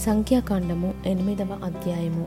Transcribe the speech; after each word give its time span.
సంఖ్యాకాండము 0.00 0.94
ఎనిమిదవ 1.06 1.48
అధ్యాయము. 1.64 2.26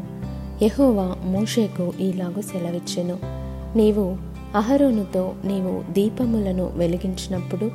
యహోవా 0.64 1.16
మోషేకు 1.25 1.94
ఈలాగు 2.02 2.42
సెలవిచ్చెను. 2.42 3.19
నీవు 3.77 4.15
అహరోనుతో 4.55 5.33
నీవు 5.46 5.94
దీపములను 5.94 6.71
వెలిగించినప్పుడు 6.75 7.71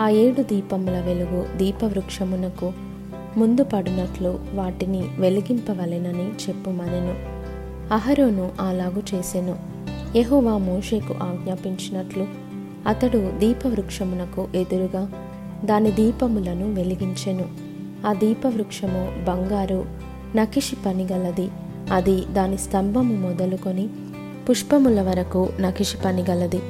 ఆ 0.00 0.08
ఏడు 0.08 0.42
దీపముల 0.42 1.00
వెలుగు 1.00 1.46
దీపవృక్షమునకు 1.56 2.72
ముందు 3.36 3.64
పడినట్లు 3.64 4.38
వాటిని 4.54 5.08
వెలిగింపవలెనని 5.18 6.28
చెప్పుమనెను. 6.28 7.14
అహరోను 7.94 8.50
అలాగు 8.60 9.02
చేసెను. 9.14 9.56
యహోవా 10.16 10.58
మోషేకు 10.58 11.14
ఆజ్ఞాపించినట్లు 11.22 12.26
అతడు 12.86 13.32
దీపవృక్షమునకు 13.38 14.48
ఎదురుగా 14.54 15.12
దాని 15.64 15.90
దీపములను 15.92 16.74
వెలిగించెను. 16.74 17.67
ఆ 18.06 18.12
దీపవృక్షము 18.12 19.24
బంగారు 19.28 19.84
నకిషి 20.36 20.76
పనిగలది. 20.86 21.50
అది 21.92 22.24
దాని 22.24 22.58
స్తంభము 22.58 23.14
మొదలుకొని 23.14 23.88
పుష్పముల 24.50 25.02
వరకు 25.02 25.48
నకిషి 25.60 25.96
పనిగలది. 26.04 26.60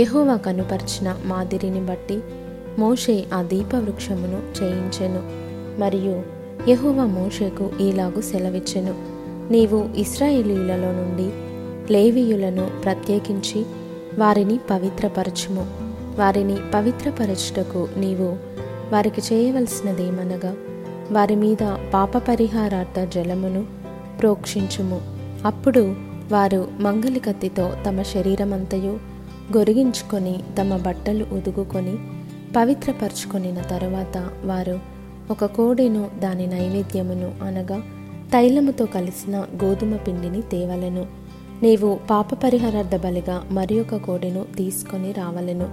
యహోవా 0.00 0.36
కనుపర్చిన 0.36 1.16
మాదిరిని 1.26 1.80
బట్టి 1.80 2.20
మోషే 2.78 3.24
ఆ 3.34 3.42
దీపవృక్షమును 3.42 4.62
చేయించెను. 4.62 5.22
మరియు 5.80 6.22
యహోవా 6.70 7.04
మోషేకు 7.04 7.70
ఈలాగు 7.80 8.20
సెలవిచ్చెను. 8.20 8.94
నీవు 9.52 9.88
ఇస్రాయేలీలలో 9.96 10.92
నుండి 10.92 11.30
లేవీయులను 11.92 12.70
ప్రత్యేకించి 12.84 13.66
వారిని 14.18 14.60
పవిత్రపరచుము. 14.70 15.66
వారిని 16.18 16.56
పవిత్రపరచుటకు 16.74 17.88
నీవు 17.96 18.36
వారికి 18.92 19.34
చేయవలసినదేమనగా 19.34 20.54
వారి 21.12 21.36
మీద 21.36 21.76
పాప 21.94 22.18
పరిహారార్థ 22.18 23.12
జలమును 23.14 23.66
ప్రోక్షించుము. 24.20 25.00
అప్పుడు 25.44 25.94
వారు 26.32 26.68
మంగలి 26.80 27.20
కత్తితో 27.20 27.72
తమ 27.88 28.02
శరీరమంతయు 28.02 28.98
గొరిగించుకొని 29.56 30.42
తమ 30.60 30.76
బట్టలు 30.76 31.26
ఉదుగుకొని 31.32 31.96
పవిత్రపరుచుకొనిన 32.56 33.60
తరువాత 33.60 34.30
వారు 34.44 34.80
ఒక 35.30 35.44
కోడెను 35.44 36.10
దాని 36.18 36.46
నైవేద్యమును 36.46 37.44
అనగా 37.44 37.82
తైలముతో 38.32 38.86
కలిసిన 38.86 39.38
గోధుమ 39.64 39.96
పిండిని 39.96 40.42
తేవలెను. 40.42 41.06
నీవు 41.62 41.98
పాప 42.10 42.34
పరిహారార్థ 42.34 42.96
బలిగా 42.96 43.42
మరి 43.50 43.80
ఒక 43.80 43.96
కోడెను 43.96 44.44
తీసుకొని 44.56 45.12
రావలెను. 45.12 45.68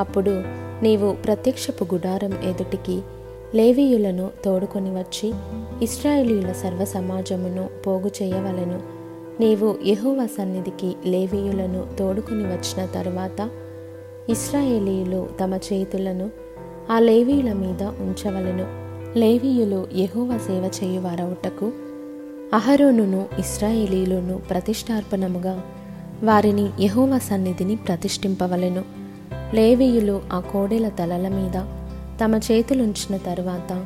అప్పుడు 0.00 0.61
నీవు 0.82 1.12
ప్రత్యక్షపు 1.12 1.94
గుడారం 1.94 2.32
ఎదుటికి 2.44 3.00
లేవీయులను 3.54 4.30
తోడుకొని 4.44 4.90
వచ్చి 4.90 5.32
ఇస్రాయేలీల 5.82 6.52
సర్వ 6.52 6.84
సమాజమును 6.84 7.68
పోగు 7.86 8.10
చేయవలను. 8.22 8.80
నీవు 9.40 9.74
యెహోవా 9.86 10.26
సన్నిధికి 10.26 10.96
లేవీయులను 11.06 11.96
తోడుకొని 11.98 12.44
వచ్చిన 12.44 12.86
తరువాత 12.86 13.50
ఇస్రాయేలీయులు 14.28 15.28
తమ 15.40 15.54
చేతులను 15.54 16.30
ఆ 16.90 16.98
లేవీయుల 16.98 17.52
మీద 17.52 17.82
ఉంచవలెను. 17.82 18.66
లేవీయులు 19.18 19.86
యెహోవా 19.94 20.38
సేవ 20.38 20.70
చేయువారవుటకు 20.84 21.72
అహరోనును 22.54 23.26
ఇస్రాయేలీయులను 23.38 24.38
ప్రతిష్టార్పణముగా 24.38 25.64
వారిని 26.22 26.70
యెహోవా 26.80 27.18
సన్నిధిని 27.18 27.76
ప్రతిష్ఠింపవలెను. 27.76 29.01
లేవీయులు 29.54 30.20
ఆ 30.32 30.40
కోడెల 30.40 30.88
తలల 30.88 31.28
మీద 31.28 31.56
తమ 32.24 32.36
చేతులుంచిన 32.36 33.16
తరువాత 33.16 33.84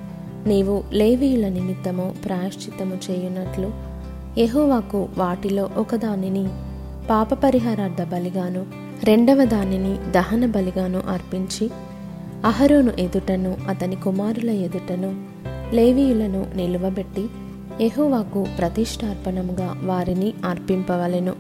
నీవు 0.49 0.85
లేవీయుల 0.93 1.49
నిమిత్తము 1.49 2.15
ప్రాయశ్చిత్తము 2.25 2.99
చేయునట్లు 3.11 3.71
యహోవాకు 4.41 5.09
వాటిలో 5.19 5.71
ఒకదానిని 5.77 6.47
పాపపరిహారార్థ 7.11 8.03
బలిగాను 8.03 8.67
రెండవ 9.05 9.45
దానిని 9.45 10.11
దహన 10.11 10.47
బలిగాను 10.47 11.01
అర్పించి 11.09 11.71
అహరోను 12.45 12.93
ఎదుటను 12.99 13.57
అతని 13.69 13.97
కుమారుల 13.97 14.51
ఎదుటను 14.51 15.11
లేవీయులను 15.73 16.47
నిలువబెట్టి 16.57 17.27
యహోవాకు 17.85 18.47
ప్రతిష్టార్పణముగా 18.59 19.81
వారిని 19.85 20.35
అర్పింపవలెను. 20.45 21.35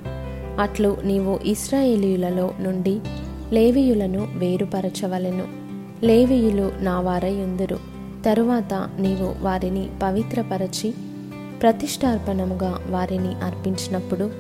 అట్లు 0.60 0.96
నీవు 1.04 1.38
ఇస్రాయేలీయులలో 1.44 2.50
నుండి 2.60 3.00
లేవీయులను 3.52 4.28
వేరుపరచవలెను. 4.34 5.44
లేవీయులు 6.06 6.72
నా 6.80 7.00
వారయుందురు. 7.00 7.78
తరువాత 8.24 8.88
నీవు 8.98 9.44
వారిని 9.44 9.88
పవిత్రపరచి 10.02 10.94
ప్రతిష్టార్పణముగా 11.62 12.80
వారిని 12.90 13.34
అర్పించినప్పుడు 13.34 14.30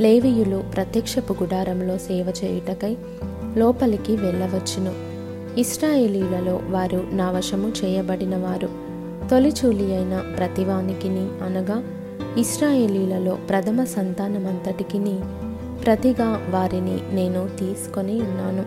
లేవీయులు 0.00 0.64
ప్రత్యక్షపు 0.74 1.32
గుడారంలో 1.32 1.98
సేవ 1.98 2.32
చేయుటకై 2.44 2.96
లోపలికి 3.56 4.16
వెళ్ళవచ్చును. 4.16 4.92
ఇస్రాయేలీలలో 5.60 6.60
వారు 6.68 7.04
నా 7.12 7.30
వశము 7.30 7.72
చేయబడినవారు. 7.84 8.68
తొలిచూలి 9.30 9.96
అయిన 9.96 10.22
ప్రతివానికిని 10.36 11.44
అనగా 11.44 11.82
ఇస్రాయేలీలలో 12.38 13.34
ప్రథమ 13.34 13.84
సంతానమంతటికిని 13.84 15.18
ప్రతిగా 15.84 16.46
వారిని 16.50 16.98
నేను 17.12 17.48
తీసుకొని 17.58 18.12
ఉన్నాను. 18.12 18.64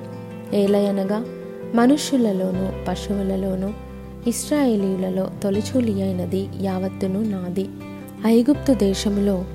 ఏలయనగా 0.56 1.26
మనుష్యులలోనూ 1.76 2.86
పశువులలోనూ 2.88 3.70
ఇస్రాయేలీలలో 4.28 5.30
తొలిచూలి 5.44 6.02
అయినది 6.02 6.48
యావత్తును 6.62 7.24
నాది. 7.24 7.68
ఐగుప్తు 8.26 8.74
దేశములో 8.74 9.46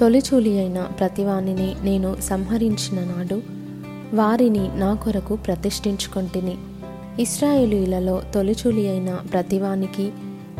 తొలిచూలి 0.00 0.58
అయిన 0.58 0.82
ప్రతివానిని 0.82 1.74
నేను 1.82 2.16
సంహరించిన 2.20 3.00
నాడు 3.00 3.42
వారిని 4.14 4.68
నా 4.78 4.94
కొరకు 4.94 5.36
ప్రతిష్ఠించుకొంటిని. 5.36 6.56
ఇస్రాయేలీలలో 7.20 8.22
తొలిచూలి 8.34 8.88
అయిన 8.88 9.18
ప్రతివానికి 9.32 10.10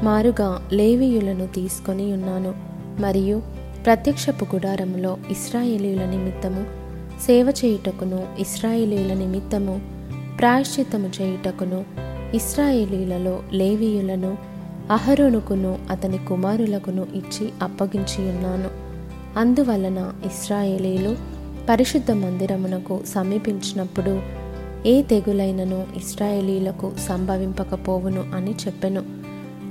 మారుగా 0.02 0.68
లేవీయులను 0.72 1.47
తీసుకొని 1.47 2.12
ఉన్నాను. 2.12 2.54
మరియు 3.00 3.42
ప్రత్యక్షపు 3.84 4.47
గుడారములో 4.55 5.16
ఇస్రాయేలీల 5.31 6.05
నిమిత్తము 6.05 6.65
సేవ 7.27 7.53
చేయుటకును 7.65 8.27
ఇస్రాయేలీల 8.39 9.15
నిమిత్తము 9.15 9.81
ప్రాయశ్చిత్తము 10.39 11.11
చేయుటకును 11.21 11.84
ఇస్రాయేలీలలో 12.34 13.43
లేవీయులను 13.53 14.39
అహరోనుకును 14.91 15.78
అతని 15.91 16.19
కుమారులకును 16.19 17.06
ఇచ్చి 17.15 17.53
అప్పగించి 17.62 18.31
ఉన్నాను 18.31 18.71
అందువలన 19.39 20.12
ఇస్రాయేలీలు 20.27 21.16
పరిశుద్ధ 21.71 22.10
మందిరమునకు 22.10 23.00
సమీపించినప్పుడు 23.06 24.22
ఏ 24.87 25.03
తెగులైనను 25.03 25.87
ఇస్రాయేలీలకు 25.97 26.93
సంభవింపకపోవును 27.09 28.25
అని 28.34 28.50
చెప్పెను. 28.50 29.03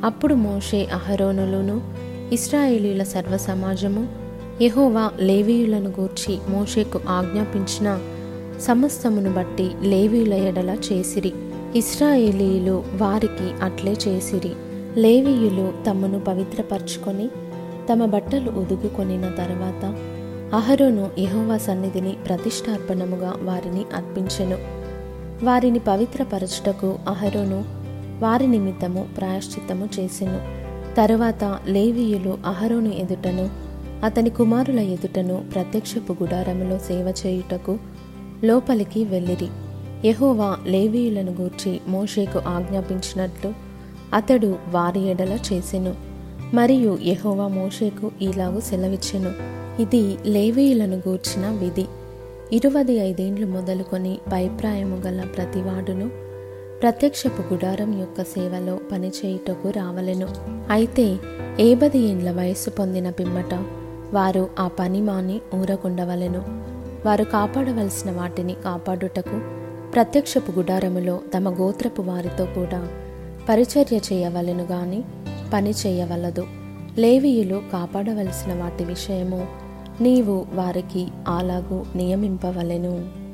అప్పుడు 0.06 0.36
మోషే 0.36 0.86
అహరోనులను 0.94 1.82
ఇస్రాయేలీల 2.34 3.04
సర్వ 3.04 3.38
సమాజము 3.38 4.08
యహోవా 4.62 5.12
లేవీయులను 5.20 5.94
గూర్చి 6.00 6.38
మోషేకు 6.50 7.00
ఆజ్ఞాపించిన 7.10 8.00
సమస్తమును 8.62 9.34
బట్టి 9.34 9.72
లేవీయుల 9.82 10.34
ఎడల 10.34 10.78
చేసిరి. 10.94 11.34
ఇస్రాయేలీయులు 11.76 12.84
వారికి 12.96 13.64
అట్లే 13.64 13.98
చేసిరి. 14.08 14.52
లేవీయులు 14.98 15.74
తమను 15.90 16.20
పవిత్రపరచుకొని 16.20 17.30
తమ 17.92 18.06
బట్టలు 18.06 18.52
ఉదుగుకొనిన 18.52 19.30
తర్వాత 19.30 19.86
అహరోను 20.56 21.10
యహోవా 21.20 21.58
సన్నిధిని 21.58 22.12
ప్రతిష్టార్పణముగా 22.12 23.34
వారిని 23.42 23.86
అర్పించెను. 23.96 24.58
వారిని 25.46 25.80
పవిత్రపరచుటకు 25.80 27.00
అహరోను 27.08 27.66
వారి 28.20 28.48
నిమిత్తము 28.48 29.08
ప్రాయశ్చిత్తము 29.18 29.90
చేసెను. 30.00 30.67
తరువాత 30.98 31.60
లేవీయులు 31.68 32.38
అహరోను 32.46 32.94
ఎదుటను 32.94 33.50
అతని 34.06 34.30
కుమారుల 34.30 34.80
ఎదుటను 34.80 35.46
ప్రత్యక్షపు 35.54 36.24
గుడారములో 36.24 36.78
సేవ 36.78 37.14
చేయుటకు 37.26 37.80
లోపలికి 38.44 39.04
వెళ్ళిరి. 39.04 39.48
యహోవా 40.08 40.58
లేవీయులను 40.66 41.36
గూర్చి 41.42 41.80
మోషేకు 41.88 42.40
ఆజ్ఞాపించినట్లు 42.48 43.54
అతడు 44.14 44.56
వారి 44.72 45.10
ఎడల 45.10 45.38
చేసెను. 45.54 45.96
మరియు 46.54 46.98
యహోవా 47.06 47.48
మోషేకు 47.48 48.12
ఇలాగూ 48.22 48.60
సెలవిచ్చెను. 48.60 49.32
ఇది 49.82 50.18
లేవీయులను 50.26 50.96
గూర్చిన 50.96 51.50
విధి. 51.50 51.86
ఇరవై 52.54 52.94
ఐదేండ్లు 52.94 53.48
మొదలుకొని 53.48 54.18
పైప్రాయము 54.34 54.96
గల 54.96 55.22
ప్రతివాడును 55.36 56.27
ప్రత్యక్షపు 56.82 57.54
గుడారం 57.54 58.00
యొక్క 58.00 58.24
సేవలో 58.24 58.80
పనిచేయుటకు 58.92 59.70
రావలెను. 59.70 60.28
అయితే 60.70 61.18
ఏబది 61.60 62.00
ఏండ్ల 62.00 62.32
వయస్సు 62.32 62.70
పొందిన 62.70 63.10
పిమ్మట 63.10 63.54
వారు 64.14 64.50
ఆ 64.60 64.68
పని 64.68 65.02
మాని 65.02 65.42
ఊరకుండవలెను. 65.56 66.44
వారు 67.06 67.24
కాపాడవలసిన 67.24 68.12
వాటిని 68.12 68.54
కాపాడుటకు 68.54 69.42
ప్రత్యక్షపు 69.92 70.52
గుడారములో 70.52 71.20
తమ 71.38 71.50
గోత్రపు 71.50 72.02
వారితో 72.02 72.46
కూడా 72.46 72.88
పరిచర్య 73.50 73.98
చేయవలెను 74.14 74.64
గాని 74.64 75.04
పని 75.54 75.74
చేయవలదు. 75.88 76.48
లేవీయులు 76.98 77.62
కాపాడవలసిన 77.74 78.54
వాటి 78.54 78.84
విషయము 78.84 79.48
నీవు 80.02 80.46
వారికి 80.54 81.08
అలాగూ 81.28 81.86
నియమింపవలెను. 81.96 83.27